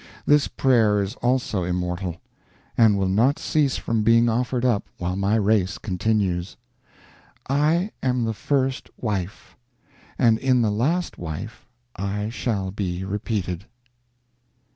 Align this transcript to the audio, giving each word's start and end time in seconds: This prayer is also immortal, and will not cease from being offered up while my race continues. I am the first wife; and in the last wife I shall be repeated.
This 0.25 0.47
prayer 0.47 0.99
is 0.99 1.13
also 1.17 1.63
immortal, 1.63 2.17
and 2.75 2.97
will 2.97 3.07
not 3.07 3.37
cease 3.37 3.77
from 3.77 4.01
being 4.01 4.29
offered 4.29 4.65
up 4.65 4.87
while 4.97 5.15
my 5.15 5.35
race 5.35 5.77
continues. 5.77 6.57
I 7.47 7.91
am 8.01 8.23
the 8.23 8.33
first 8.33 8.89
wife; 8.99 9.55
and 10.17 10.39
in 10.39 10.63
the 10.63 10.71
last 10.71 11.19
wife 11.19 11.67
I 11.95 12.29
shall 12.29 12.71
be 12.71 13.05
repeated. 13.05 13.65